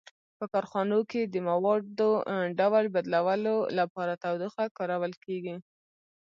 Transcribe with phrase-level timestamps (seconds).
[0.37, 2.11] په کارخانو کې د موادو
[2.59, 5.55] ډول بدلولو لپاره تودوخه کارول کیږي.